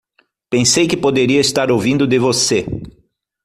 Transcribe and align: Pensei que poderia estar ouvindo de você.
Pensei 0.49 0.87
que 0.87 0.97
poderia 0.97 1.39
estar 1.39 1.69
ouvindo 1.71 2.07
de 2.07 2.17
você. 2.17 2.65